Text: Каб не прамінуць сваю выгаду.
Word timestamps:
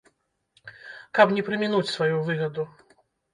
Каб 1.19 1.27
не 1.35 1.43
прамінуць 1.49 1.91
сваю 1.95 2.17
выгаду. 2.31 2.67